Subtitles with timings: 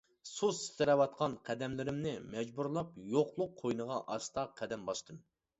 [0.27, 5.25] سۇس تىترەۋاتقان قەدەملىرىمنى مەجبۇرلاپ يوقلۇق قوينىغا ئاستا قەدەم باستىم.